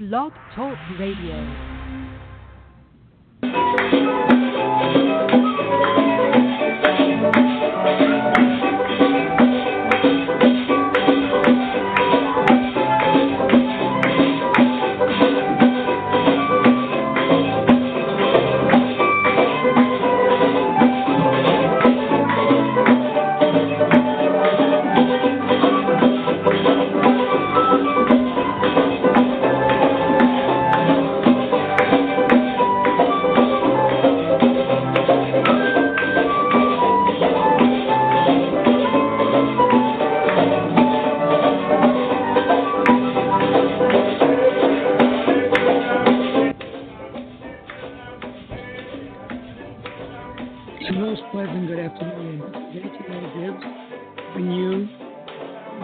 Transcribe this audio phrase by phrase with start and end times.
[0.00, 1.44] Blog Talk Radio.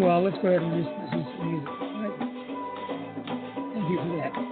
[0.00, 0.24] line.
[0.24, 0.62] Let's go ahead
[4.40, 4.49] and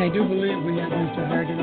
[0.00, 1.28] dial Mr.
[1.28, 1.58] Harden.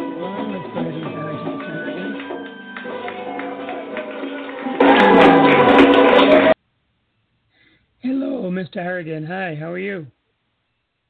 [8.00, 8.76] Hello, Mr.
[8.76, 9.26] Harrigan.
[9.26, 10.06] Hi, how are you?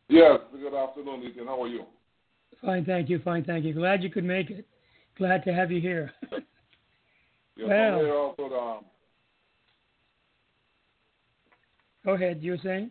[0.08, 1.48] Yes, good afternoon, Ethan.
[1.48, 1.84] How are you?
[2.62, 3.20] Fine, thank you.
[3.20, 3.74] Fine, thank you.
[3.74, 4.66] Glad you could make it.
[5.18, 6.14] Glad to have you here.
[6.32, 6.42] yes,
[7.68, 8.86] well, I'm here also, um,
[12.06, 12.40] go ahead.
[12.42, 12.90] You were saying?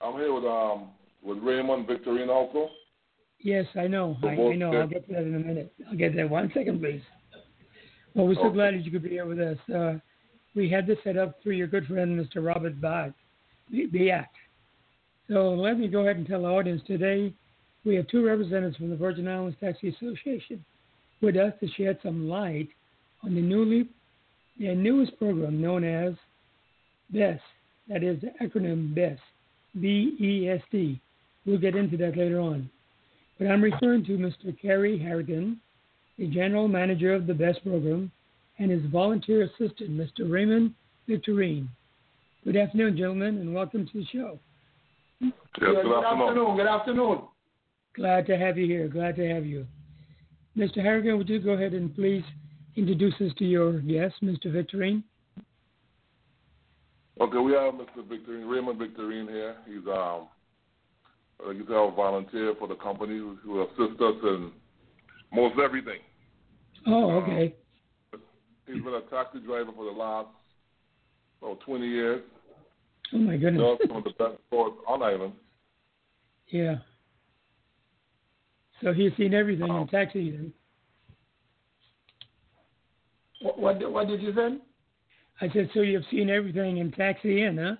[0.00, 0.88] I'm here with um
[1.22, 2.70] with Raymond Victorine also.
[3.46, 4.16] Yes, I know.
[4.24, 4.72] I, I, know.
[4.72, 5.72] I'll get to that in a minute.
[5.88, 6.26] I'll get there.
[6.26, 7.00] One second, please.
[8.12, 8.54] Well, we're so okay.
[8.54, 9.56] glad that you could be here with us.
[9.72, 10.00] Uh,
[10.56, 12.44] we had this set up through your good friend, Mr.
[12.44, 13.12] Robert Bach,
[13.72, 14.26] Biak.
[15.28, 17.32] So let me go ahead and tell the audience today
[17.84, 20.64] we have two representatives from the Virgin Islands Taxi Association
[21.20, 22.68] with us to shed some light
[23.22, 23.88] on the newly
[24.58, 26.14] the newest program known as
[27.10, 27.42] BEST.
[27.88, 29.20] That is the acronym BEST,
[29.80, 31.00] B-E-S-T.
[31.44, 32.68] We'll get into that later on.
[33.38, 34.58] But I'm referring to Mr.
[34.60, 35.60] Kerry Harrigan,
[36.18, 38.10] the general manager of the BEST program,
[38.58, 40.30] and his volunteer assistant, Mr.
[40.30, 40.74] Raymond
[41.08, 41.68] Victorine.
[42.44, 44.38] Good afternoon, gentlemen, and welcome to the show.
[45.20, 46.04] Yes, good, good afternoon.
[46.04, 46.56] afternoon.
[46.56, 47.18] Good afternoon.
[47.94, 48.88] Glad to have you here.
[48.88, 49.66] Glad to have you.
[50.56, 50.76] Mr.
[50.76, 52.22] Harrigan, would you go ahead and please
[52.76, 54.46] introduce us to your guest, Mr.
[54.46, 55.02] Victorine?
[57.20, 58.06] Okay, we have Mr.
[58.06, 59.56] Victorine, Raymond Victorine here.
[59.66, 60.28] He's um
[61.44, 64.52] uh, he's our volunteer for the company who, who assists us in
[65.32, 65.98] most everything.
[66.86, 67.54] Oh, okay.
[68.12, 68.20] Um,
[68.66, 70.28] he's been a taxi driver for the last
[71.42, 72.22] oh, 20 years.
[73.12, 73.62] Oh my goodness.
[73.62, 75.32] Does some of the best sports on island.
[76.48, 76.76] Yeah.
[78.82, 80.52] So he's seen everything Um, in taxi then.
[83.42, 84.58] What, what, did- what did you say?
[85.40, 87.76] I said, so you've seen everything in taxi in, huh?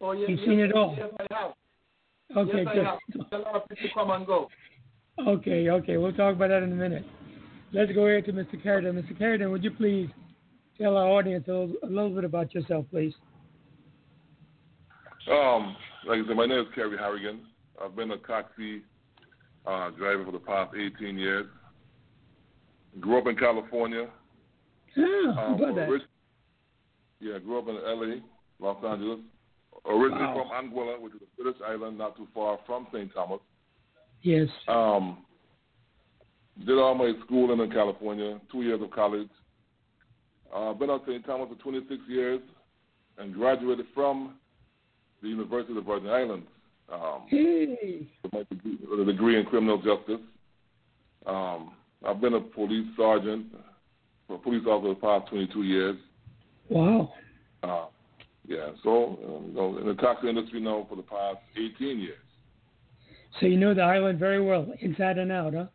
[0.00, 0.94] Oh, yes, You've yes, seen it all.
[0.96, 1.52] Yes, I have.
[2.36, 2.84] Okay, yes, good.
[2.86, 2.98] I have.
[3.32, 4.48] A lot of people come and go.
[5.26, 5.96] Okay, okay.
[5.96, 7.04] We'll talk about that in a minute.
[7.72, 8.62] Let's go here to Mr.
[8.64, 8.94] Carradine.
[8.94, 9.16] Mr.
[9.18, 10.08] Carradine, would you please
[10.80, 13.14] tell our audience a little, a little bit about yourself, please?
[15.30, 15.76] Um,
[16.06, 17.40] like I said, my name is Kerry Harrigan.
[17.82, 18.82] I've been a taxi
[19.66, 21.46] uh, driver for the past 18 years.
[23.00, 24.08] Grew up in California.
[24.96, 25.88] Yeah, how Um, about that?
[25.88, 26.02] orig-
[27.20, 28.16] yeah, grew up in LA,
[28.60, 29.20] Los Angeles.
[29.86, 30.48] Originally Wow.
[30.50, 33.12] from Anguilla, which is a British island not too far from St.
[33.14, 33.40] Thomas.
[34.22, 34.48] Yes.
[34.68, 35.18] Um,
[36.64, 39.28] Did all my schooling in California, two years of college.
[40.54, 41.24] Uh, been at St.
[41.26, 42.40] Thomas for 26 years
[43.18, 44.36] and graduated from
[45.20, 46.46] the University of the Virgin Islands.
[46.92, 48.06] Um, hey.
[48.22, 50.20] with, my degree, with a degree in criminal justice.
[51.26, 51.72] Um,
[52.06, 53.46] I've been a police sergeant,
[54.28, 55.96] a police officer for the past 22 years.
[56.68, 57.12] Wow.
[57.62, 57.86] Uh,
[58.46, 62.18] yeah, so um, you know, in the taxi industry now for the past 18 years.
[63.40, 65.66] So you know the island very well, inside and out, huh?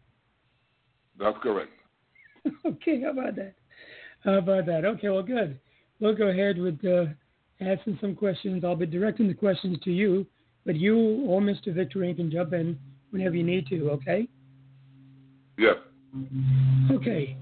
[1.19, 1.71] That's correct.
[2.65, 3.55] okay, how about that?
[4.23, 4.85] How about that?
[4.85, 5.59] Okay, well, good.
[5.99, 7.05] We'll go ahead with uh,
[7.61, 8.63] asking some questions.
[8.63, 10.25] I'll be directing the questions to you,
[10.65, 11.73] but you or Mr.
[11.73, 12.77] Victorine can jump in
[13.09, 14.27] whenever you need to, okay?
[15.57, 15.75] Yes.
[16.91, 17.35] Okay.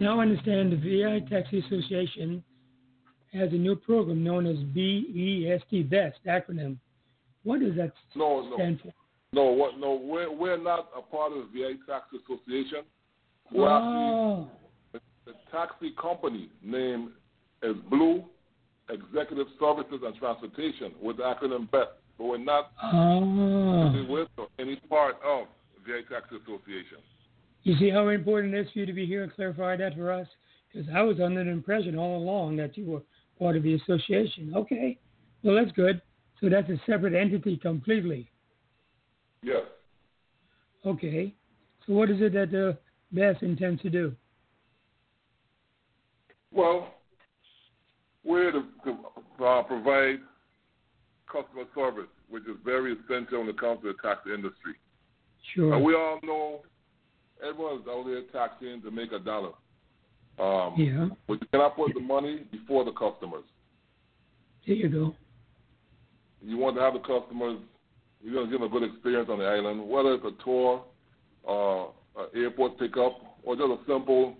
[0.00, 2.42] Now I understand the VI Taxi Association
[3.32, 6.76] has a new program known as BEST, BEST acronym.
[7.44, 8.92] What does that No, no, stand for?
[9.32, 9.44] no.
[9.44, 9.78] What?
[9.78, 12.84] No, we're we're not a part of the VI Taxi Association.
[13.52, 14.48] We're Oh,
[14.94, 17.12] actually the taxi company name
[17.62, 18.24] is Blue
[18.88, 22.90] Executive Services and Transportation with the acronym BEST, but we're not ah.
[22.94, 24.06] oh.
[24.08, 24.28] with
[24.58, 26.98] any part of the VI Taxi Association.
[27.62, 30.10] You see how important it is for you to be here and clarify that for
[30.10, 30.26] us?
[30.72, 33.02] Because I was under the impression all along that you were
[33.38, 34.52] part of the association.
[34.54, 34.98] Okay.
[35.42, 36.00] Well, that's good.
[36.40, 38.30] So that's a separate entity completely.
[39.42, 39.62] Yes.
[40.86, 41.34] Okay.
[41.86, 42.76] So what is it that the
[43.12, 44.14] BEST intends to do?
[46.52, 46.94] Well,
[48.24, 50.18] we're to, to uh, provide
[51.30, 54.74] customer service, which is very essential when it comes to the taxi industry.
[55.54, 55.74] Sure.
[55.74, 56.62] And we all know
[57.46, 59.52] everyone's out there taxing to make a dollar.
[60.38, 61.08] Um, yeah.
[61.26, 63.44] But you cannot put the money before the customers.
[64.66, 65.14] There you go.
[66.42, 67.58] You want to have the customers,
[68.22, 70.84] you're going to give them a good experience on the island, whether it's a tour,
[71.48, 71.84] uh,
[72.20, 74.36] an airport pickup, or just a simple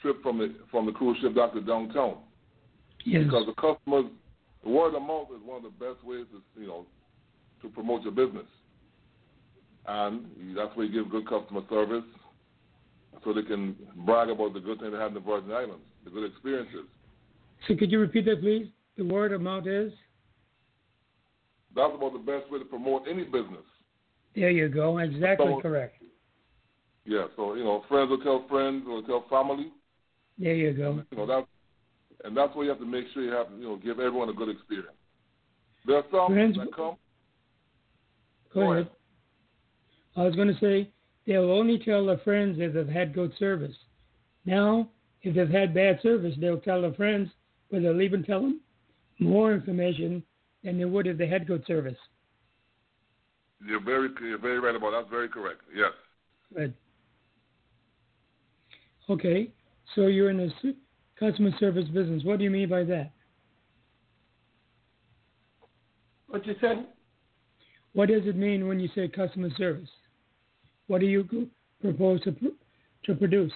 [0.00, 2.18] trip from the from the cruise ship back to downtown.
[3.04, 3.24] Yes.
[3.24, 4.04] Because the customers,
[4.62, 6.86] the word of mouth is one of the best ways to you know
[7.62, 8.46] to promote your business,
[9.86, 12.04] and that's where you give good customer service,
[13.24, 16.10] so they can brag about the good things they had in the Virgin Islands, the
[16.10, 16.86] good experiences.
[17.68, 18.66] So could you repeat that, please?
[18.96, 19.92] The word amount is?
[21.74, 23.64] That's about the best way to promote any business.
[24.34, 24.98] There you go.
[24.98, 25.96] Exactly So- correct.
[27.04, 29.72] Yeah, so you know, friends will tell friends, will tell family.
[30.38, 31.02] There you go.
[31.10, 31.46] You know that,
[32.24, 34.32] and that's where you have to make sure you have you know give everyone a
[34.32, 34.96] good experience.
[35.84, 36.94] There are some Friends- that come.
[38.54, 38.82] Go Go ahead.
[38.86, 38.96] ahead.
[40.16, 40.90] I was going to say
[41.26, 43.76] they'll only tell their friends if they've had good service.
[44.44, 44.88] Now,
[45.22, 47.30] if they've had bad service, they'll tell their friends,
[47.70, 48.60] but they'll even tell them
[49.18, 50.22] more information
[50.64, 51.96] than they would if they had good service.
[53.64, 55.02] You're very you're very right about that.
[55.02, 55.60] That's very correct.
[55.74, 55.92] Yes.
[56.54, 56.74] Good.
[59.08, 59.50] Okay,
[59.94, 60.74] so you're in the
[61.18, 62.24] customer service business.
[62.24, 63.12] What do you mean by that?
[66.28, 66.86] What you said?
[67.92, 69.88] What does it mean when you say customer service?
[70.92, 71.48] What do you
[71.80, 72.34] propose to
[73.06, 73.50] to produce?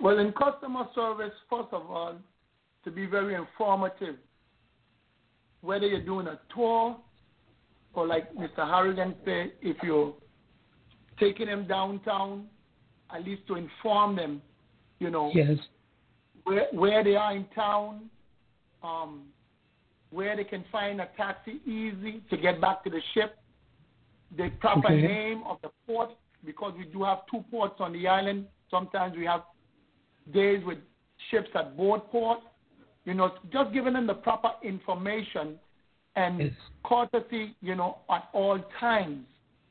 [0.00, 2.16] Well, in customer service, first of all,
[2.84, 4.16] to be very informative,
[5.60, 6.96] whether you're doing a tour
[7.92, 8.66] or like Mr.
[8.68, 10.14] Harrigan said, if you're
[11.20, 12.48] taking them downtown,
[13.14, 14.42] at least to inform them,
[14.98, 15.56] you know, Yes.
[16.42, 18.10] where where they are in town,
[18.82, 19.28] um,
[20.10, 23.38] where they can find a taxi easy to get back to the ship,
[24.36, 25.02] the proper Okay.
[25.02, 26.10] name of the port,
[26.44, 28.46] because we do have two ports on the island.
[28.70, 29.42] Sometimes we have
[30.32, 30.78] days with
[31.30, 32.40] ships at both port.
[33.04, 35.58] You know, just giving them the proper information
[36.16, 36.52] and Yes.
[36.84, 39.26] courtesy, you know, at all times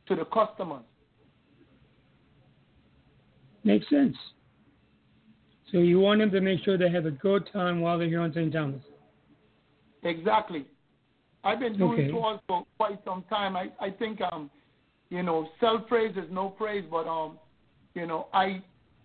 [0.08, 0.84] to the customers.
[3.64, 4.16] Makes sense.
[5.72, 8.22] So you want them to make sure they have a good time while they're here
[8.22, 8.52] on St.
[8.54, 8.82] Thomas.
[10.04, 10.66] Exactly.
[11.44, 12.12] I've been doing Okay.
[12.12, 13.56] tours for quite some time.
[13.56, 14.52] I, I think um,
[15.14, 17.38] you know, self praise is no praise, but um,
[17.94, 18.64] you know, I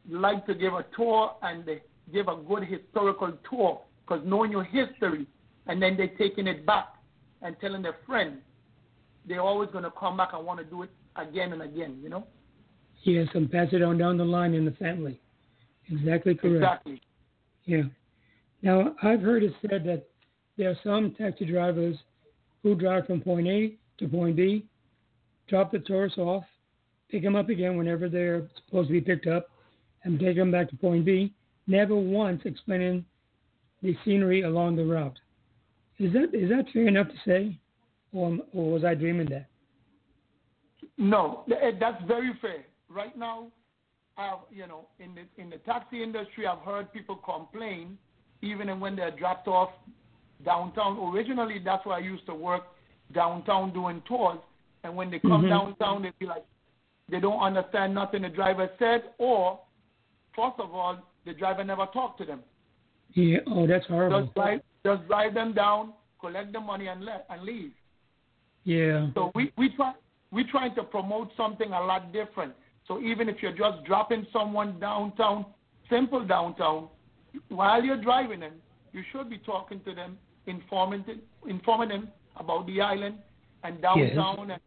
[0.09, 1.83] like to give a tour and they
[2.15, 5.27] give a good historical tour because knowing your history
[5.67, 6.95] and then they're taking it back
[7.43, 8.39] and telling their friends,
[9.27, 11.99] they're always going to come back and want to do it again and again.
[12.03, 12.27] You know.
[13.03, 15.21] Yes, and pass it on down the line in the family.
[15.91, 16.57] Exactly correct.
[16.57, 17.03] Exactly.
[17.67, 17.83] Yeah.
[18.63, 20.07] Now I've heard it said that
[20.57, 21.99] there are some taxi drivers
[22.63, 24.65] who drive from point A to point B,
[25.49, 26.45] drop the tourists off,
[27.11, 29.49] pick them up again whenever they're supposed to be picked up,
[30.05, 31.33] and take them back to point B,
[31.67, 33.05] never once explaining
[33.83, 35.19] the scenery along the route.
[35.99, 37.59] Is that is that fair enough to say,
[38.13, 39.47] or, or was I dreaming that?
[40.97, 42.65] No, eh, that's very fair.
[42.89, 43.49] Right now,
[44.17, 47.99] I've, you know, in the in the taxi industry, I've heard people complain,
[48.43, 49.71] even when they're dropped off
[50.45, 50.99] downtown.
[51.13, 52.63] Originally, that's where I used to work
[53.15, 54.39] downtown doing tours,
[54.85, 55.49] and when they come Mhm.
[55.49, 56.45] downtown, they be like,
[57.09, 59.61] they don't understand nothing the driver said, or
[60.35, 62.43] first of all, the driver never talked to them.
[63.15, 63.39] Yeah.
[63.47, 64.23] Oh, that's horrible.
[64.23, 67.73] Just drive, just drive them down, collect the money, and let and leave.
[68.65, 69.09] Yeah.
[69.15, 69.95] So we we try
[70.31, 72.55] we trying to promote something a lot different.
[72.87, 75.47] So even if you're just dropping someone downtown,
[75.89, 76.89] simple downtown,
[77.49, 78.55] while you're driving them,
[78.93, 83.17] you should be talking to them, informing them, informing them about the island
[83.65, 84.61] and downtown and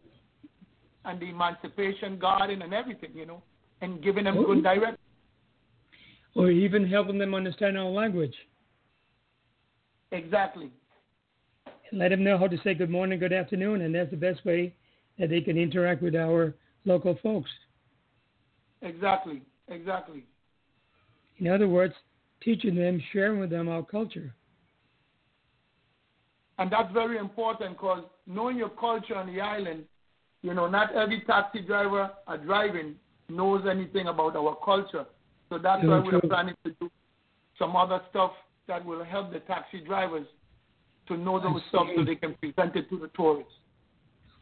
[1.06, 3.42] and the Emancipation Garden and everything, you know,
[3.82, 4.46] and giving them Oh.
[4.46, 4.98] good direction.
[6.36, 8.36] Or even helping them understand our language.
[10.12, 10.72] Exactly.
[11.92, 14.74] Let them know how to say good morning, good afternoon, and that's the best way
[15.20, 16.54] that they can interact with our
[16.86, 17.52] local folks.
[18.82, 19.42] Exactly.
[19.68, 20.26] Exactly.
[21.40, 21.94] In other words,
[22.42, 24.34] teaching them, sharing with them our culture.
[26.60, 29.86] And that's very important because knowing your culture on the island,
[30.42, 32.96] you know, not every taxi driver or driving
[33.30, 35.06] knows anything about our culture.
[35.50, 36.90] So that's why we're planning to do
[37.60, 38.32] some other stuff
[38.68, 40.26] that will help the taxi drivers
[41.08, 43.52] to know those stuff so they can present it to the tourists.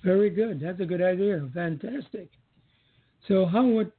[0.03, 0.61] Very good.
[0.61, 1.47] That's a good idea.
[1.53, 2.29] Fantastic.
[3.27, 3.91] So, how would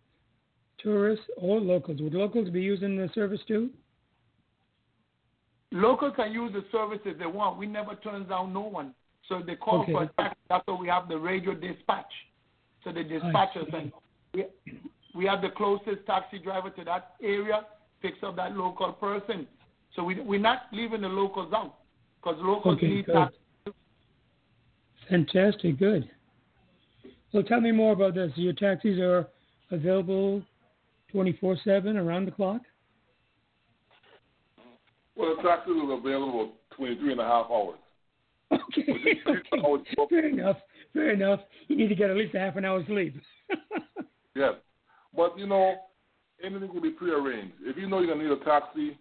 [0.78, 3.70] tourists or locals, would locals be using the service too?
[5.72, 7.58] Locals can use the service if they want.
[7.58, 8.94] We never turn down no one.
[9.30, 9.92] So they call Okay.
[9.92, 10.40] for a taxi.
[10.48, 12.12] That's why we have the radio dispatch.
[12.82, 13.92] So they dispatch us, and
[14.34, 14.46] we,
[15.14, 17.64] we have the closest taxi driver to that area
[18.02, 19.46] picks up that local person.
[19.94, 21.76] So we we're not leaving the locals out
[22.16, 23.14] because locals Okay, need good.
[23.14, 23.36] taxi.
[25.08, 25.78] Fantastic.
[25.78, 26.10] Good.
[27.32, 28.32] So, tell me more about this.
[28.34, 29.28] Your taxis are
[29.70, 30.42] available
[31.12, 32.62] 24 7 around the clock?
[35.14, 37.78] Well, the taxis are available 23 and a half hours.
[38.78, 39.20] Okay.
[39.26, 40.06] okay.
[40.08, 40.56] Fair enough.
[40.92, 41.40] Fair enough.
[41.68, 43.14] You need to get at least a half an hour's sleep.
[44.36, 44.54] Yes.
[45.14, 45.74] But, you know,
[46.42, 47.54] anything can be prearranged.
[47.62, 48.96] If you know you're going to need a taxi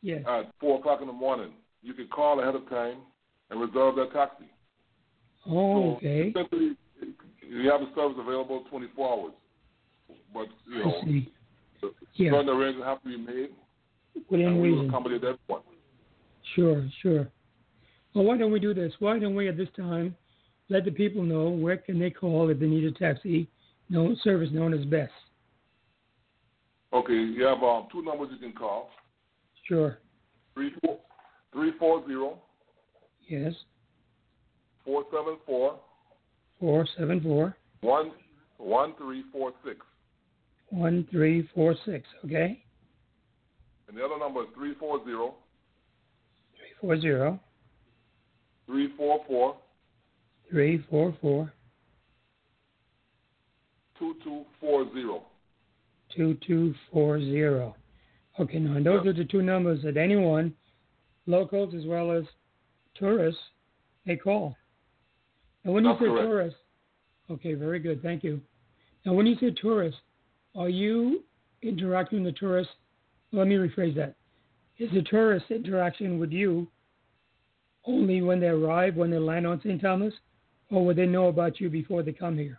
[0.00, 0.22] yes.
[0.26, 1.50] at 4 o'clock in the morning,
[1.82, 2.96] you can call ahead of time
[3.50, 4.46] and reserve that taxi.
[5.46, 5.50] Oh,
[5.92, 6.32] So, okay.
[6.34, 6.74] Simply,
[7.46, 9.32] you have the service available 24 hours.
[10.32, 11.32] But, you know, I see.
[11.82, 12.30] the- Yeah.
[12.32, 13.50] certain arrangements have to be made,
[14.30, 14.88] Within will reason.
[14.88, 15.62] accommodate everyone.
[16.54, 17.28] Sure, sure.
[18.14, 18.92] Well, why don't we do this?
[18.98, 20.14] Why don't we at this time
[20.68, 23.48] let the people know where can they call if they need a taxi,
[23.88, 25.12] no service known as Best.
[26.92, 28.90] Okay, you have um, two numbers you can call.
[29.66, 29.98] Sure.
[30.54, 30.98] Three four
[31.52, 32.38] three four zero
[33.28, 33.54] Yes.
[34.84, 35.78] four seven four
[36.60, 38.12] Four seven four one
[38.58, 39.78] one three four six.
[40.68, 42.06] one three four six.
[42.26, 42.62] Okay.
[43.88, 45.34] And the other number is three four zero
[46.58, 47.40] Three four zero
[48.66, 49.56] three four four
[50.50, 51.52] three four four
[53.98, 55.22] two two four zero.
[56.14, 57.74] two two four zero.
[58.40, 60.54] Okay, now and those are the two numbers that anyone,
[61.26, 62.24] locals as well as
[62.94, 63.40] tourists,
[64.06, 64.56] may call.
[65.64, 66.26] And when you say correct.
[66.26, 66.58] tourists,
[67.30, 68.40] okay, very good, thank you.
[69.04, 70.00] Now, when you say tourists,
[70.56, 71.24] are you
[71.62, 72.72] interacting with the tourists?
[73.32, 74.14] Let me rephrase that.
[74.78, 76.66] Is the tourist interaction with you
[77.86, 79.80] only when they arrive, when they land on St.
[79.80, 80.14] Thomas,
[80.70, 82.58] or would they know about you before they come here?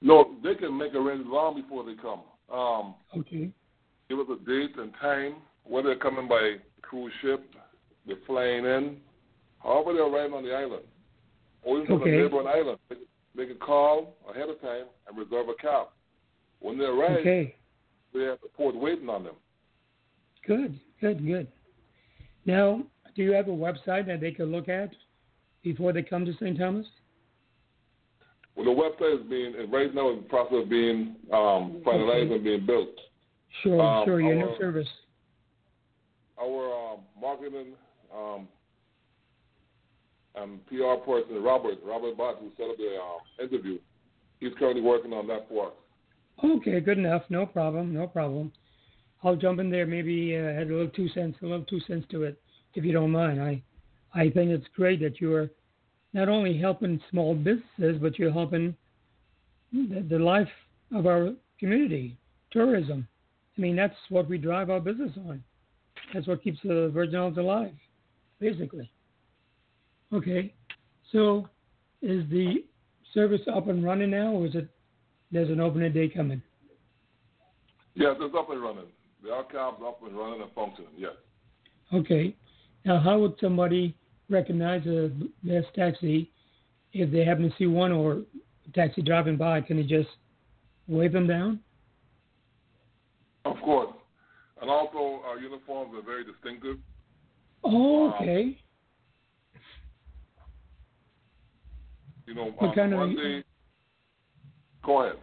[0.00, 2.22] No, they can make arrangements long before they come.
[2.52, 3.50] Um, Okay.
[4.08, 7.54] give us a date and time, whether they're coming by cruise ship,
[8.06, 9.00] they're flying in,
[9.62, 10.84] however they're arriving on the island,
[11.62, 12.14] or even Okay.
[12.18, 12.78] a neighboring island.
[12.88, 12.96] They,
[13.34, 15.88] they can call ahead of time and reserve a cab.
[16.60, 17.56] When they arrive, Okay.
[18.14, 19.36] they have the port waiting on them.
[20.46, 21.48] Good, good, good.
[22.46, 22.82] Now,
[23.18, 24.90] do you have a website that they can look at
[25.64, 26.56] before they come to St.
[26.56, 26.86] Thomas?
[28.54, 32.26] Well, the website is being is right now in the process of being um, finalized
[32.26, 32.34] Okay.
[32.36, 32.90] and being built.
[33.64, 34.88] Sure, Um, sure, your our- new service.
[36.40, 37.72] Our um, marketing
[38.14, 38.46] um,
[40.36, 43.78] and PR person, Robert Robert Bott, who set up the um, interview,
[44.38, 45.72] he's currently working on that for us.
[46.44, 47.22] Okay, good enough.
[47.30, 48.52] No problem, no problem.
[49.24, 52.06] I'll jump in there, maybe uh, add a little two cents, a little two cents
[52.12, 52.40] to it,
[52.74, 53.40] if you don't mind.
[53.42, 53.62] I,
[54.14, 55.50] I think it's great that you are
[56.12, 58.74] not only helping small businesses, but you're helping
[59.72, 60.48] the, the life
[60.94, 62.16] of our community,
[62.50, 63.06] tourism.
[63.56, 65.42] I mean, that's what we drive our business on.
[66.14, 67.74] That's what keeps the Virgin Islands alive,
[68.40, 68.90] basically.
[70.12, 70.54] Okay,
[71.12, 71.48] so
[72.00, 72.64] is the
[73.12, 74.68] service up and running now, or is it
[75.30, 76.40] there's an opening day coming?
[77.94, 78.86] Yes, it's up and running.
[79.22, 80.92] The archive's up and running and functioning.
[80.96, 81.12] Yes.
[81.92, 82.34] Okay.
[82.88, 83.94] Now, how would somebody
[84.30, 85.10] recognize a
[85.44, 86.30] best taxi
[86.94, 88.22] if they happen to see one or
[88.66, 89.60] a taxi driving by?
[89.60, 90.08] Can they just
[90.86, 91.60] wave them down?
[93.44, 93.92] Of course.
[94.62, 96.78] And also, our uniforms are very distinctive.
[97.62, 98.42] Oh, okay.
[98.42, 98.56] Um,
[102.24, 103.44] you know, what kind of Monday,
[104.82, 105.18] Go ahead.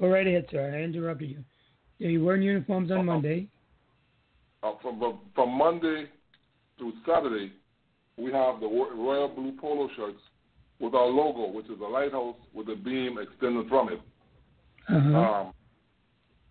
[0.00, 0.74] Go right ahead, sir.
[0.74, 1.44] I interrupted you.
[2.04, 3.46] Are you wearing uniforms on uh Monday?
[4.64, 6.08] Uh, from from Monday
[6.78, 7.52] to Saturday,
[8.16, 10.20] we have the royal blue polo shirts
[10.80, 14.00] with our logo, which is a lighthouse with a beam extending from it.
[14.88, 15.18] Uh-huh.
[15.18, 15.52] Um,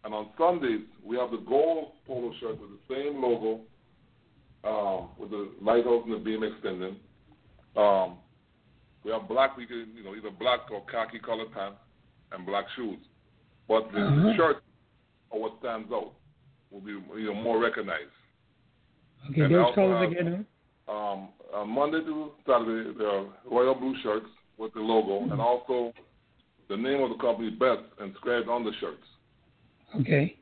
[0.03, 3.61] and on Sundays, we have the gold polo shirt with the same logo,
[4.63, 6.95] um, with the lighthouse and the beam extending.
[7.75, 8.17] Um,
[9.03, 11.77] we have black, we can, you know, either black or khaki colored pants
[12.31, 12.99] and black shoes.
[13.67, 14.33] But the uh-huh.
[14.35, 14.63] shirt
[15.29, 16.13] or what stands out
[16.71, 18.11] will be you know more recognized.
[19.29, 20.45] Okay, and those colors again.
[20.87, 20.93] Huh?
[20.93, 24.25] Um, on Monday to Saturday, are royal blue shirts
[24.57, 25.31] with the logo, mm-hmm.
[25.31, 25.93] and also
[26.69, 29.03] the name of the company Best inscribed on the shirts.
[29.99, 30.37] Okay.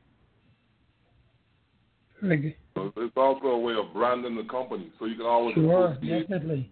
[2.22, 2.54] Very good.
[2.74, 6.70] So it's also a way of branding the company, so you can always sure, definitely.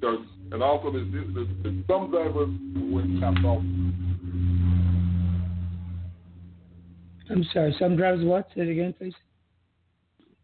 [0.00, 0.24] Shirts.
[0.52, 3.60] And also, there's, there's, there's some drivers who wear caps also.
[7.30, 7.74] I'm sorry.
[7.78, 8.48] Some drivers what?
[8.54, 9.14] Say it again, please.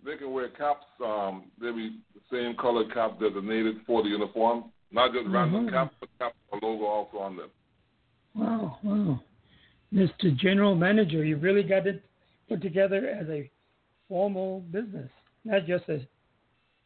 [0.07, 0.87] They can wear caps.
[1.05, 5.75] Um, they be the same color cap designated for the uniform, not just random mm-hmm.
[5.75, 7.51] caps, but caps with a logo also on them.
[8.37, 9.21] Wow, wow.
[9.93, 10.37] Mr.
[10.37, 12.05] General Manager, you really got it
[12.49, 13.51] put together as a
[14.09, 15.11] formal business,
[15.45, 16.07] not just a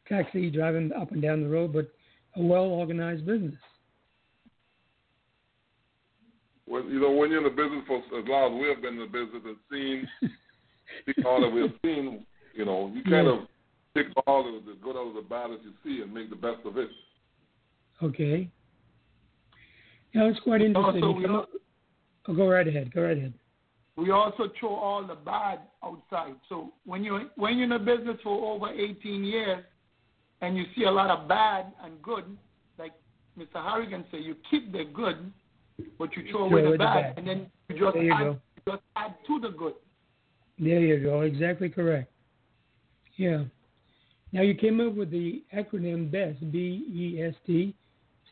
[0.09, 1.91] taxi driving up and down the road, but
[2.37, 3.55] a well organized business.
[6.65, 8.95] When, you know, when you're in the business for as long as we have been
[8.95, 10.09] in the business and seen,
[11.15, 13.41] seen all that we have seen, you know, you kind of
[13.95, 16.37] pick all of the good out of the bad that you see and make the
[16.37, 16.89] best of it.
[18.03, 18.49] Okay.
[20.15, 21.05] Now it's quite interesting.
[21.05, 21.47] Also,
[22.29, 22.93] oh, go right ahead.
[22.93, 23.35] Go right ahead.
[23.97, 26.35] We also throw all the bad outside.
[26.49, 29.65] So when you when you're in a business for over 18 years,
[30.41, 32.25] and you see a lot of bad and good,
[32.79, 32.93] like
[33.39, 33.63] Mr.
[33.63, 35.31] Harrigan said, you keep the good
[35.99, 39.41] but you throw away the bad, and then you just you add, just add to
[39.41, 39.75] the good.
[40.59, 41.23] There you go.
[41.23, 42.10] Exactly correct.
[43.21, 43.43] Yeah.
[44.33, 47.75] Now you came up with the acronym BEST, B-E-S-T,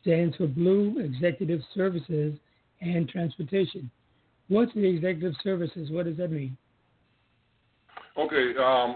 [0.01, 2.39] stands for Blue Executive Services
[2.81, 3.91] and Transportation.
[4.49, 5.91] What's the executive services?
[5.91, 6.57] What does that mean?
[8.17, 8.95] Okay, um,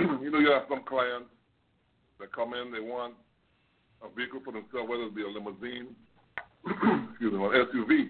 [0.20, 1.28] you know you have some clients
[2.18, 3.14] that come in, they want
[4.02, 5.94] a vehicle for themselves, whether it be a limousine
[7.10, 8.08] excuse me, an SUV.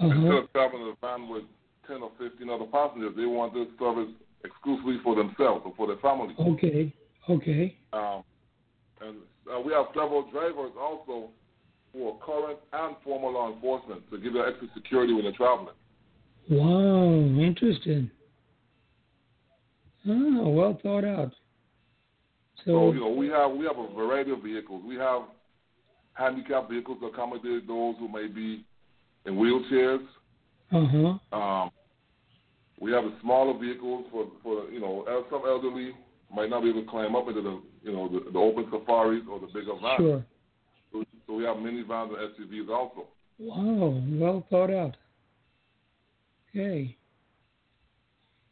[0.00, 0.14] Uh-huh.
[0.14, 1.44] Instead of traveling in a van with
[1.86, 4.08] 10 or 15 other passengers, they want this service
[4.46, 6.34] exclusively for themselves or for their family.
[6.38, 6.94] Okay,
[7.28, 7.76] okay.
[7.92, 8.22] Um,
[9.00, 9.16] and
[9.52, 11.28] uh, we have several drivers also
[11.92, 15.74] for current and former law enforcement to give them extra security when they're traveling.
[16.50, 18.10] Wow, interesting.
[20.08, 21.32] Oh, well thought out.
[22.64, 24.82] So, so you know, we have we have a variety of vehicles.
[24.86, 25.22] We have
[26.12, 28.64] handicapped vehicles to accommodate those who may be
[29.26, 30.04] in wheelchairs.
[30.72, 31.36] Uh-huh.
[31.36, 31.70] Um,
[32.78, 35.92] we have the smaller vehicles for, for you know, some elderly
[36.34, 39.22] might not be able to climb up into the, you know, the, the open safaris
[39.30, 39.98] or the bigger vans.
[39.98, 40.24] Sure.
[40.92, 43.06] So, so we have minivans and SUVs also.
[43.38, 44.96] Wow, well thought out.
[46.50, 46.96] Okay.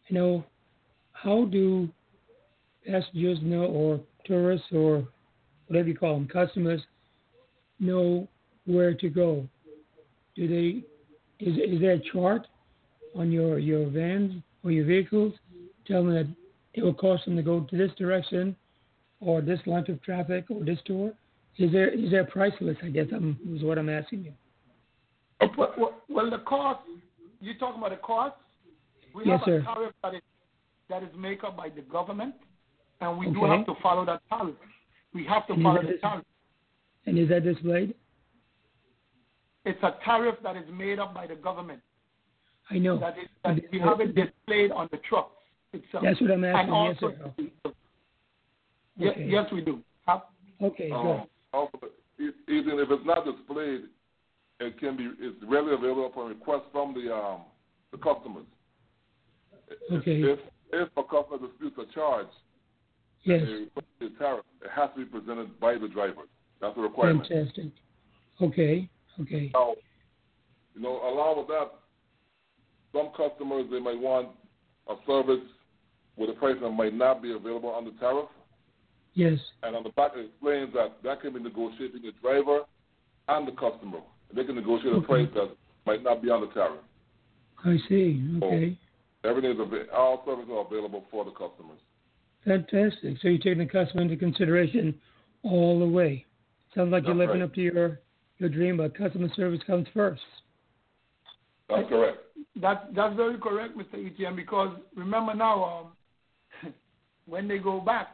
[0.09, 0.45] You know,
[1.13, 1.89] how do
[2.87, 5.07] passengers know, or tourists, or
[5.67, 6.83] whatever you call them, customers,
[7.81, 8.29] know
[8.67, 9.49] where to go?
[10.37, 10.85] Do they
[11.45, 12.47] is is there a chart
[13.15, 15.33] on your your vans or your vehicles
[15.87, 16.37] telling them that
[16.75, 18.57] it will cost them to go to this direction
[19.21, 21.13] or this length of traffic or this tour?
[21.59, 22.81] Is there is there a price list?
[22.83, 24.33] I guess I'm, is what I'm asking you.
[25.41, 26.81] Oh, well, well, well the cost.
[27.41, 28.37] You talking about the cost?
[29.15, 29.57] We yes, have sir.
[29.59, 30.23] a tariff that is
[30.91, 32.35] that is made up by the government,
[33.01, 33.35] and we okay.
[33.35, 34.57] do have to follow that tariff.
[35.13, 36.25] We have to follow the tariff.
[37.07, 37.95] And is that displayed?
[39.65, 41.81] It's a tariff that is made up by the government.
[42.71, 42.99] I know.
[42.99, 45.33] That is, that we have it displayed on the truck
[45.73, 46.05] itself.
[46.05, 46.61] That's what I'm asking.
[46.61, 47.73] And also, yes, sir.
[48.97, 49.29] Yes, okay.
[49.29, 49.81] yes, we do.
[50.07, 50.21] Huh?
[50.63, 51.23] Okay, um, good.
[51.53, 51.79] Also,
[52.19, 53.83] even if it's not displayed,
[54.61, 55.11] it can be.
[55.19, 57.41] It's readily available upon request from the um,
[57.91, 58.47] the customers.
[59.93, 60.23] Okay.
[60.23, 60.39] If
[60.73, 62.29] if a customer disputes a charge,
[63.25, 63.43] yes,
[64.01, 66.23] the tariff, it has to be presented by the driver.
[66.61, 67.27] That's a requirement.
[67.29, 67.73] Fantastic.
[68.41, 68.89] Okay.
[69.21, 69.51] Okay.
[69.53, 69.75] So,
[70.75, 71.71] you know, along with that,
[72.95, 74.29] some customers they might want
[74.89, 75.45] a service
[76.17, 78.29] where the price that might not be available on the tariff.
[79.15, 79.39] Yes.
[79.63, 82.61] And on the back it explains that that can be negotiated between the driver
[83.29, 83.99] and the customer.
[84.35, 85.05] They can negotiate okay.
[85.05, 86.81] a price that might not be on the tariff.
[87.65, 88.23] I see.
[88.43, 88.79] Okay.
[89.23, 91.79] So everything is av- all services are available for the customers.
[92.45, 93.17] Fantastic.
[93.23, 94.95] So you're taking the customer into consideration
[95.43, 96.27] all the way.
[96.75, 97.49] Sounds like That's you're living right.
[97.49, 98.01] up to your
[98.39, 100.21] your dream, but customer service comes first.
[101.69, 102.19] That's correct.
[102.61, 103.95] That's that's very correct, Mr.
[103.95, 104.37] Etienne.
[104.37, 105.65] Because remember now,
[106.65, 106.73] um,
[107.27, 108.09] when they go back,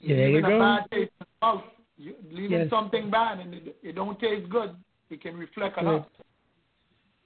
[0.00, 0.58] Yeah, there you leaving a go.
[0.60, 1.64] bad taste in the mouth,
[1.96, 2.70] you, leaving Yes.
[2.70, 4.74] something bad and it, it don't taste good,
[5.10, 6.00] it can reflect on Good.
[6.00, 6.06] us.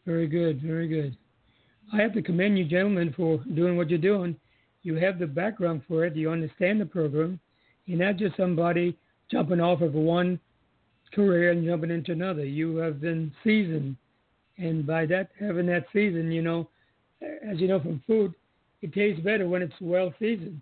[0.06, 1.16] Very good, very good.
[1.92, 4.36] I have to commend you, gentlemen, for doing what you're doing.
[4.82, 6.16] You have the background for it.
[6.16, 7.38] You understand the program.
[7.86, 8.96] You're not just somebody
[9.30, 10.40] jumping off of one
[11.14, 12.44] career and jumping into another.
[12.44, 13.96] You have been seasoned,
[14.58, 16.68] and by that having that season, you know,
[17.22, 18.34] as you know from food,
[18.82, 20.60] it tastes better when it's well seasoned,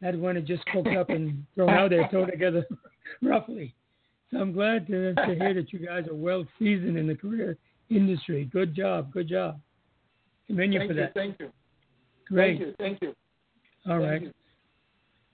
[0.00, 2.66] not when it's just cooked up and thrown out there, thrown together
[3.22, 3.74] roughly.
[4.30, 7.56] So I'm glad to, to hear that you guys are well seasoned in the career
[7.90, 8.44] industry.
[8.52, 9.60] Good job, good job.
[10.46, 11.14] Commend you Thank for you, that.
[11.14, 11.50] thank you,
[12.26, 12.58] Great.
[12.58, 13.14] thank you, thank you.
[13.90, 14.22] All thank right.
[14.22, 14.32] you.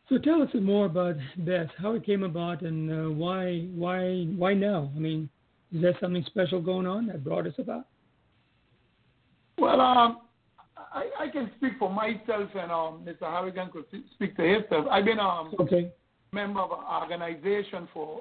[0.09, 4.25] So tell us some more about BEST, how it came about, and uh, why why
[4.37, 4.91] why now?
[4.95, 5.31] I mean,
[5.73, 7.87] is there something special going on that brought us about?
[9.65, 10.19] Well, um,
[10.77, 13.23] I, I can speak for myself, and um, Mr.
[13.23, 14.87] Harrigan could speak to himself.
[14.91, 15.91] I've been um, Okay.
[16.33, 18.21] member of an organization for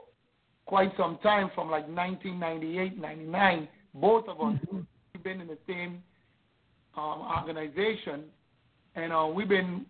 [0.66, 3.68] quite some time, from like 1998, 99.
[3.94, 4.86] Both of us, Mhm.
[5.14, 6.02] we've been in the same
[6.96, 8.24] um, organization,
[8.96, 9.86] and uh, we've been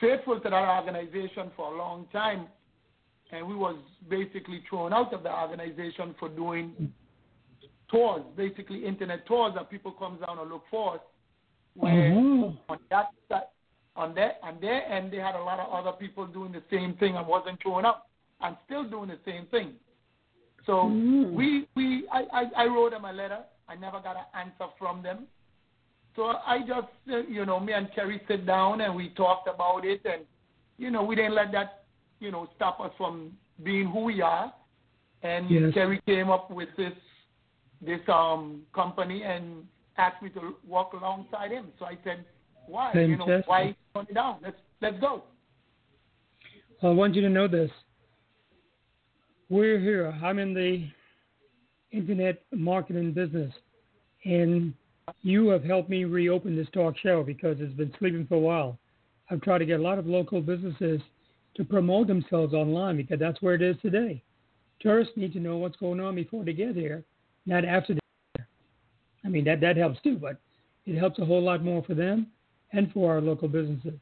[0.00, 2.46] faithful to that organization for a long time.
[3.32, 3.76] And we was
[4.08, 6.90] basically thrown out of the organization for doing
[7.90, 11.00] tours, basically internet tours that people come down and look for us.
[11.74, 13.42] Where Oh, on that side,
[13.96, 16.94] on their on their end, they had a lot of other people doing the same
[16.94, 18.08] thing and wasn't showing up,
[18.40, 19.74] and still doing the same thing.
[20.66, 21.32] So Mm.
[21.32, 23.44] we we I, I I wrote them a letter.
[23.68, 25.26] I never got an answer from them.
[26.16, 29.84] So I just uh, you know me and Kerry sit down and we talked about
[29.84, 30.22] it, and
[30.76, 31.84] you know we didn't let that
[32.18, 34.52] you know stop us from being who we are.
[35.22, 35.72] And Yes.
[35.74, 36.94] Kerry came up with this
[37.84, 39.64] this um company and
[39.96, 41.68] asked me to work alongside him.
[41.78, 42.24] So I said,
[42.66, 42.92] why?
[42.94, 44.38] You know, why turn it down?
[44.42, 45.24] Let's let's go.
[46.82, 47.70] Well, I want you to know this.
[49.48, 50.16] We're here.
[50.22, 50.86] I'm in the
[51.92, 53.52] internet marketing business,
[54.24, 54.72] and
[55.22, 58.78] you have helped me reopen this talk show because it's been sleeping for a while.
[59.30, 61.00] I've tried to get a lot of local businesses
[61.56, 64.22] to promote themselves online because that's where it is today.
[64.80, 67.04] Tourists need to know what's going on before they get here,
[67.46, 68.44] not after get.
[69.24, 70.40] I mean, that, that helps too, but
[70.86, 72.28] it helps a whole lot more for them
[72.72, 73.98] and for our local businesses.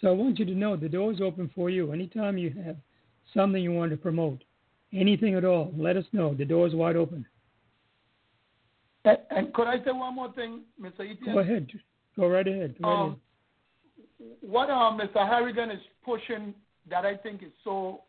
[0.00, 1.92] So I want you to know the door is open for you.
[1.92, 2.76] Anytime you have
[3.32, 4.42] something you want to promote,
[4.92, 6.34] anything at all, let us know.
[6.34, 7.24] The door is wide open.
[9.04, 11.00] And, and could I say one more thing, Mr.
[11.00, 11.34] Etienne?
[11.34, 11.68] Go ahead.
[12.16, 12.74] Go right ahead.
[12.80, 13.20] Go right Um,
[14.40, 15.26] what um, Mr.
[15.28, 16.54] Harrigan is pushing
[16.88, 18.02] that I think is so,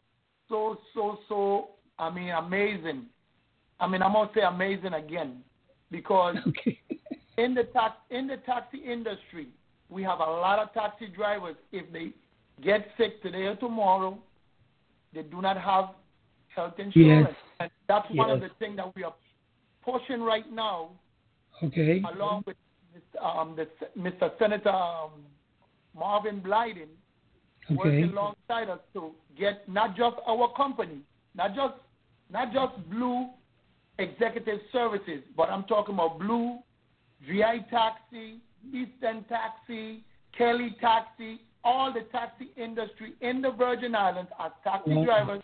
[0.50, 3.06] so, so, so, I mean, amazing.
[3.84, 5.44] I mean, I'm gonna say amazing again,
[5.92, 6.36] because.
[6.48, 6.80] Okay.
[7.38, 9.48] in the tax in the taxi industry,
[9.90, 11.56] we have a lot of taxi drivers.
[11.72, 12.12] If they
[12.64, 14.18] get sick today or tomorrow,
[15.14, 15.90] they do not have
[16.56, 17.36] health insurance, Yes.
[17.60, 19.16] and that's one of the things that we are
[19.84, 20.92] pushing right now
[21.64, 22.02] okay.
[22.16, 22.56] along with
[23.22, 23.68] um, the,
[24.00, 24.32] Mr.
[24.38, 25.12] Senator um,
[25.98, 26.90] Marvin Blyden,
[27.72, 31.00] working alongside us to get not just our company,
[31.36, 31.74] not just
[32.32, 33.30] not just Blue
[34.00, 36.60] Executive Services, but I'm talking about Blue,
[37.28, 40.04] VI Taxi, Eastern Taxi,
[40.38, 45.06] Kelly Taxi, all the taxi industry in the Virgin Islands are taxi Wow.
[45.06, 45.44] drivers.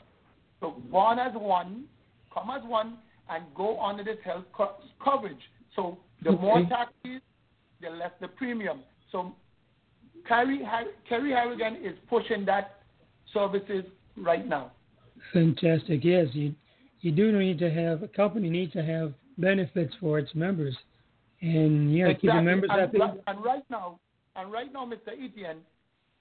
[0.60, 1.86] So born as one,
[2.34, 2.98] come as one,
[3.30, 5.50] and go under this health co- coverage.
[5.76, 7.22] So the more taxis,
[7.82, 8.82] the less the premium.
[9.12, 9.34] So
[10.28, 10.68] Kerry,
[11.08, 12.82] Kerry Harrigan is pushing that
[13.34, 13.86] services
[14.18, 14.72] right now.
[15.32, 16.04] Fantastic.
[16.04, 16.54] Yes, you
[17.02, 20.76] you do need to have a company needs to have benefits for its members,
[21.42, 23.00] and yeah, keep the members and, happy.
[23.00, 24.00] right, and right now,
[24.36, 25.10] and right now, Mr.
[25.14, 25.62] Etienne,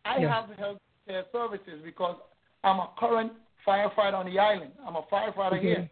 [0.05, 0.29] I Yeah.
[0.47, 2.17] have health care services because
[2.65, 3.33] I'm a current
[3.67, 4.73] firefighter on the island.
[4.87, 5.91] I'm a firefighter here,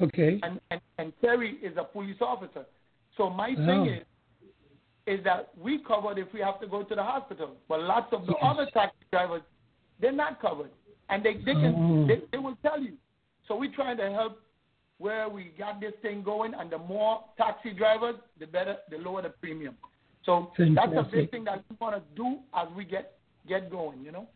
[0.00, 0.36] Okay.
[0.36, 0.40] Okay.
[0.42, 2.64] and, and and Kerry is a police officer.
[3.16, 3.66] So my Oh.
[3.66, 4.04] thing is,
[5.06, 8.26] is that we covered if we have to go to the hospital, but lots of
[8.26, 8.42] the Yes.
[8.42, 9.42] other taxi drivers,
[10.00, 10.70] they're not covered,
[11.10, 12.06] and they they can Oh.
[12.06, 12.94] they, they will tell you.
[13.48, 14.40] So we're trying to help
[14.98, 19.22] where we got this thing going, and the more taxi drivers, the better, the lower
[19.22, 19.76] the premium.
[20.24, 20.94] So Fantastic.
[20.94, 24.04] that's a big thing that we want to do as we get get going.
[24.04, 24.28] You know.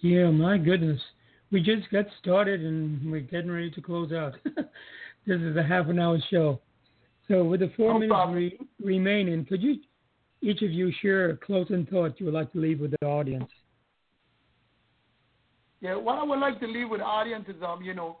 [0.00, 1.00] Yeah, my goodness,
[1.52, 4.34] we just got started and we're getting ready to close out.
[5.26, 6.60] this is a half an hour show.
[7.28, 9.76] So with the four no minutes re- remaining, could you
[10.42, 13.48] each of you share a closing thought you would like to leave with the audience?
[15.80, 18.18] Yeah, what I would like to leave with the audience is, um, you know,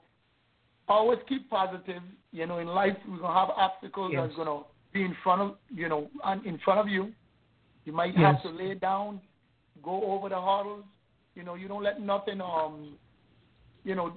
[0.88, 2.02] always keep positive.
[2.32, 4.22] You know, in life we're gonna have obstacles yes.
[4.24, 7.12] that's gonna be in front of you know, and in front of you.
[7.84, 8.36] You might yes.
[8.36, 9.20] have to lay down,
[9.82, 10.84] go over the hurdles.
[11.34, 12.94] You know, you don't let nothing um,
[13.84, 14.16] you know,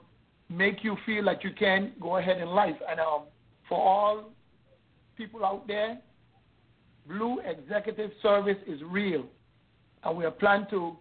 [0.50, 2.76] make you feel like you can go ahead in life.
[2.90, 3.24] And um,
[3.68, 4.30] for all
[5.18, 6.00] people out there,
[7.08, 9.26] Blue Executive Service is real,
[10.04, 10.96] and we are planning to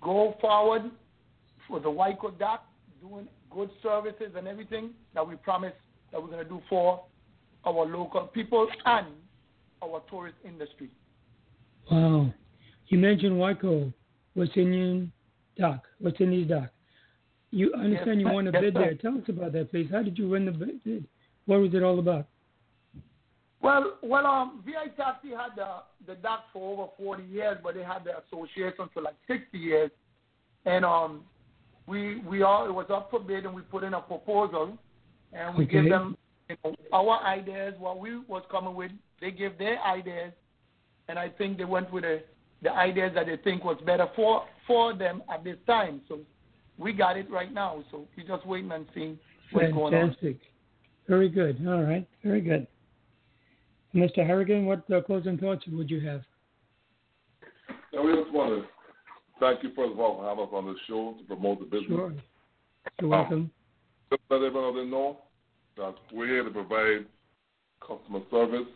[0.00, 0.90] go forward
[1.66, 2.64] for the WICO Dock,
[3.00, 5.76] doing good services and everything that we promised
[6.10, 7.02] that we're going to do for
[7.64, 9.06] our local people and
[9.82, 10.90] our tourist industry.
[11.90, 12.32] Wow.
[12.88, 13.92] You mentioned WICO,
[14.34, 15.12] West Indian
[15.58, 16.70] Dock, West Indies Dock.
[17.50, 18.94] You understand yes, you won a bid there.
[18.94, 19.88] Tell us about that, please.
[19.90, 21.06] How did you win the bid?
[21.46, 22.26] What was it all about?
[23.60, 27.82] Well, well, um, VI Taxi had the the dock for over 40 years, but they
[27.82, 29.90] had the association for like 60 years,
[30.64, 31.22] and um,
[31.86, 34.76] we we all it was up for bid, and we put in a proposal,
[35.32, 35.82] and we okay.
[35.82, 36.16] gave them
[36.48, 38.92] you know, our ideas, what we was coming with.
[39.20, 40.32] They gave their ideas,
[41.08, 42.22] and I think they went with the
[42.62, 46.00] the ideas that they think was better for for them at this time.
[46.08, 46.20] So
[46.78, 47.84] we got it right now.
[47.90, 49.18] So we're just waiting and seeing
[49.50, 49.74] what's Fantastic.
[49.74, 50.00] going on.
[50.08, 50.36] Fantastic.
[51.08, 51.66] Very good.
[51.66, 52.06] All right.
[52.22, 52.66] Very good.
[53.94, 54.24] Mr.
[54.26, 56.22] Harrigan, what uh, closing thoughts would you have?
[57.92, 58.68] Yeah, we just want to
[59.42, 61.88] thank you, first of all, for having us on the show to promote the business.
[61.88, 62.12] Sure.
[63.00, 63.34] You're welcome.
[63.34, 63.50] Um,
[64.10, 65.18] just let everyone know
[65.76, 67.06] that we're here to provide
[67.80, 68.68] customer service,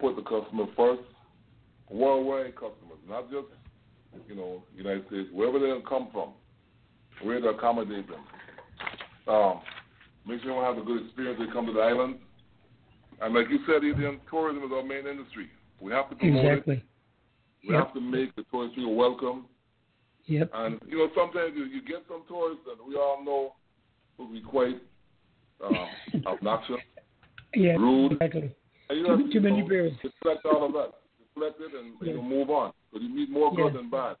[0.00, 1.02] put the customer first,
[1.88, 3.46] worldwide customers, not just,
[4.28, 6.30] you know, United States, wherever they come from.
[7.24, 8.24] We're here to accommodate them.
[9.28, 9.60] Um,
[10.26, 12.16] make sure they have a good experience when they come to the island
[13.22, 15.48] and like you said, Indian tourism is our main industry.
[15.80, 16.76] We have to promote exactly.
[16.76, 16.82] it.
[17.66, 17.86] We yep.
[17.86, 19.46] have to make the tourists feel welcome.
[20.26, 20.50] Yep.
[20.54, 23.54] And you know, sometimes you, you get some tourists that we all know
[24.18, 24.80] will be quite
[25.64, 25.86] uh,
[26.26, 26.76] obnoxious,
[27.54, 28.12] yeah, rude.
[28.12, 28.54] Exactly.
[28.88, 29.92] And you too, have to, too many know, bears.
[30.02, 30.92] Deflect all of that.
[31.34, 32.08] Deflect it and yes.
[32.08, 32.72] you know, move on.
[32.90, 34.16] Because you meet more good than bad.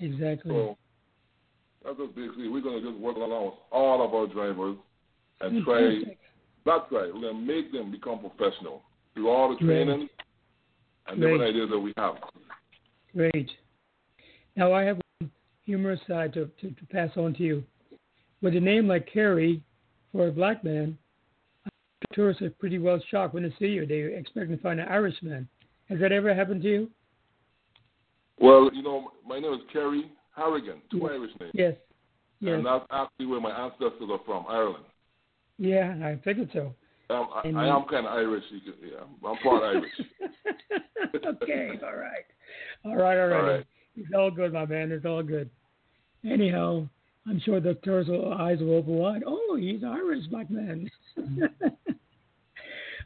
[0.00, 0.50] Exactly.
[0.50, 0.76] So
[1.84, 4.76] that's just basically we're gonna just work along with all of our drivers
[5.40, 6.02] and try
[6.66, 7.14] that's right.
[7.14, 8.82] We're going to make them become professional
[9.14, 10.10] through all the training Great.
[11.06, 12.16] and different ideas that we have.
[13.16, 13.50] Great.
[14.56, 15.26] Now, I have a
[15.64, 17.64] humorous side to, to, to pass on to you.
[18.42, 19.62] With a name like Kerry
[20.12, 20.98] for a black man,
[22.12, 23.86] tourists are pretty well shocked when they see you.
[23.86, 25.48] They expect to find an Irishman.
[25.88, 26.90] Has that ever happened to you?
[28.38, 31.10] Well, you know, my name is Kerry Harrigan, two yes.
[31.10, 31.52] Irish names.
[31.54, 31.74] Yes.
[32.40, 32.54] yes.
[32.54, 34.84] And that's actually where my ancestors are from, Ireland.
[35.56, 36.74] Yeah, I figured so.
[37.08, 38.44] Um, I, I, am kind of Irish.
[38.52, 39.92] Yeah, I'm part Irish.
[41.42, 42.26] okay, all right,
[42.84, 43.40] all right, all right.
[43.40, 43.66] All right.
[43.96, 44.92] It's all good, my man.
[44.92, 45.48] It's all good.
[46.24, 46.88] Anyhow,
[47.26, 49.22] I'm sure the tourist eyes will open wide.
[49.26, 50.90] Oh, he's Irish, black man.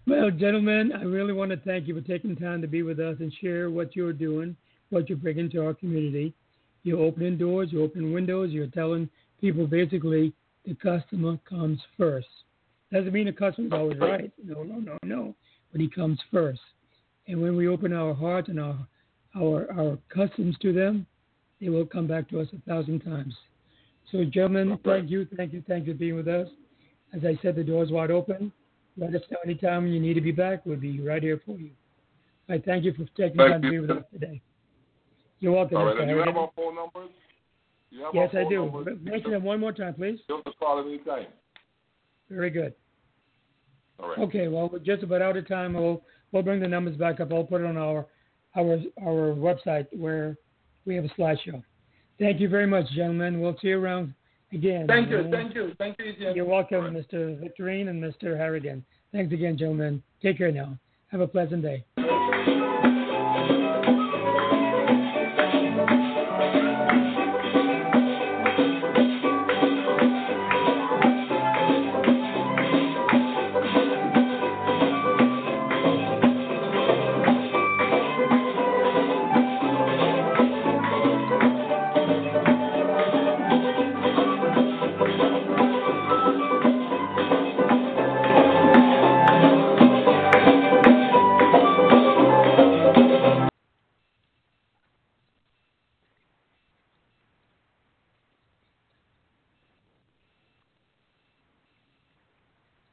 [0.07, 3.17] well, gentlemen, I really want to thank you for taking time to be with us
[3.21, 4.57] and share what you're doing,
[4.91, 6.35] what you're bringing to our community.
[6.83, 9.09] You're opening doors, you're opening windows, you're telling
[9.41, 10.33] people basically
[10.67, 12.29] the customer comes first.
[12.93, 14.33] Doesn't mean the customer's always right.
[14.43, 15.35] No, no, no, no.
[15.73, 16.61] But he comes first.
[17.29, 18.77] And when we open our heart and our
[19.37, 21.07] our our customs to them,
[21.61, 23.35] they will come back to us a thousand times.
[24.11, 26.49] So, gentlemen, thank you, thank you, thank you for being with us.
[27.15, 28.53] As I said, the door's wide open.
[28.97, 30.67] Let us know anytime you need to be back.
[30.67, 31.71] We'll be right here for you.
[32.49, 33.71] I thank you for taking thank time you.
[33.71, 34.41] to be with us today.
[35.39, 35.77] You're welcome.
[35.77, 37.11] All right, you have our phone numbers?
[38.13, 38.99] yes, I do.
[39.03, 40.19] Mention them one more time, please.
[40.29, 41.27] Just call any time.
[42.29, 42.75] Very good.
[43.99, 44.19] All right.
[44.19, 45.75] Okay, well, we're just about out of time.
[45.75, 47.33] We'll we'll bring the numbers back up.
[47.33, 48.07] I'll put it on our
[48.57, 50.37] our our website where
[50.87, 51.63] we have a slideshow.
[52.19, 53.41] Thank you very much, gentlemen.
[53.41, 54.15] We'll see you around
[54.53, 54.87] again.
[54.87, 56.15] Thank you, thank you, thank you.
[56.35, 56.85] You're welcome.
[56.95, 57.41] Mr.
[57.41, 58.37] Victorine and Mr.
[58.37, 58.85] Harrigan.
[59.13, 60.03] Thanks again, gentlemen.
[60.23, 60.79] Take care now.
[61.09, 61.85] Have a pleasant day.